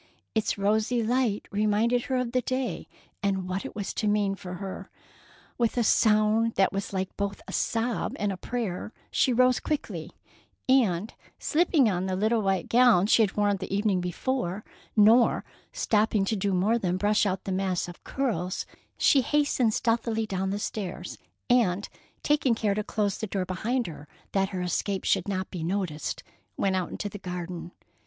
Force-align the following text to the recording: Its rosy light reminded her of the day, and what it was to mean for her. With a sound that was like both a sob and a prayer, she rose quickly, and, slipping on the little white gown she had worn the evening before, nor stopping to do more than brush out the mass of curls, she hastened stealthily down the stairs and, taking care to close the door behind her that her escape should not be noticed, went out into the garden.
Its 0.33 0.57
rosy 0.57 1.03
light 1.03 1.47
reminded 1.51 2.05
her 2.05 2.15
of 2.17 2.31
the 2.31 2.41
day, 2.41 2.87
and 3.21 3.47
what 3.47 3.63
it 3.63 3.75
was 3.75 3.93
to 3.93 4.07
mean 4.07 4.33
for 4.33 4.55
her. 4.55 4.89
With 5.59 5.77
a 5.77 5.83
sound 5.83 6.55
that 6.55 6.73
was 6.73 6.91
like 6.91 7.15
both 7.17 7.39
a 7.47 7.51
sob 7.53 8.15
and 8.17 8.31
a 8.31 8.35
prayer, 8.35 8.93
she 9.11 9.31
rose 9.31 9.59
quickly, 9.59 10.09
and, 10.67 11.13
slipping 11.37 11.87
on 11.87 12.07
the 12.07 12.15
little 12.15 12.41
white 12.41 12.67
gown 12.67 13.05
she 13.05 13.21
had 13.21 13.37
worn 13.37 13.57
the 13.57 13.71
evening 13.71 14.01
before, 14.01 14.63
nor 14.95 15.43
stopping 15.71 16.25
to 16.25 16.35
do 16.35 16.51
more 16.51 16.79
than 16.79 16.97
brush 16.97 17.27
out 17.27 17.43
the 17.43 17.51
mass 17.51 17.87
of 17.87 18.03
curls, 18.03 18.65
she 18.97 19.21
hastened 19.21 19.71
stealthily 19.75 20.25
down 20.25 20.49
the 20.49 20.57
stairs 20.57 21.19
and, 21.47 21.89
taking 22.23 22.55
care 22.55 22.73
to 22.73 22.83
close 22.83 23.19
the 23.19 23.27
door 23.27 23.45
behind 23.45 23.85
her 23.85 24.07
that 24.31 24.49
her 24.49 24.63
escape 24.63 25.03
should 25.03 25.27
not 25.27 25.51
be 25.51 25.63
noticed, 25.63 26.23
went 26.57 26.75
out 26.75 26.89
into 26.89 27.07
the 27.07 27.19
garden. 27.19 27.71